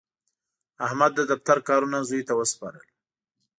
احمد 0.85 1.11
د 1.15 1.21
دفتر 1.31 1.57
کارونه 1.67 1.97
زوی 2.09 2.21
ته 2.27 2.33
وسپارل. 2.39 2.85